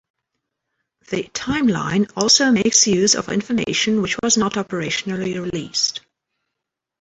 [1.11, 6.01] The timeline also makes use of information which was not operationally released.